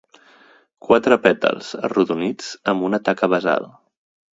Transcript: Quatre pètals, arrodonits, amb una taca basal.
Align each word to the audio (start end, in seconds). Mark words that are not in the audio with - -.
Quatre 0.87 1.19
pètals, 1.27 1.71
arrodonits, 1.91 2.51
amb 2.75 2.91
una 2.93 3.05
taca 3.11 3.35
basal. 3.39 3.75